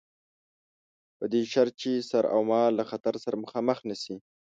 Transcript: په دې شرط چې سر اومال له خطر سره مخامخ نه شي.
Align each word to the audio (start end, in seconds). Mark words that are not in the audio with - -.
په 1.17 1.25
دې 1.31 1.41
شرط 1.51 1.73
چې 1.81 1.91
سر 2.09 2.23
اومال 2.37 2.71
له 2.79 2.83
خطر 2.91 3.13
سره 3.25 3.41
مخامخ 3.43 3.77
نه 3.89 3.95
شي. 4.03 4.15